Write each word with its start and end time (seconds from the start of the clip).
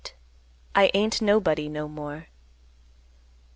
I 0.73 0.89
AIN'T 0.95 1.21
NOBODY 1.21 1.69
NO 1.69 1.87
MORE. 1.87 2.25